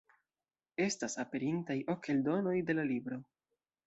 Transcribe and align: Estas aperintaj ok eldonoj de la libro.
Estas 0.85 1.15
aperintaj 1.23 1.75
ok 1.95 2.09
eldonoj 2.15 2.55
de 2.71 2.77
la 2.79 2.87
libro. 2.93 3.21